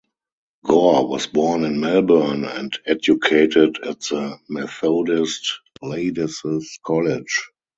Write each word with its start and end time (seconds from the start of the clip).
Gorr 0.65 1.07
was 1.09 1.27
born 1.27 1.63
in 1.63 1.79
Melbourne 1.79 2.43
and 2.43 2.75
educated 2.87 3.77
at 3.85 3.99
the 3.99 4.39
Methodist 4.49 5.59
Ladies' 5.79 6.41
College. 6.83 7.51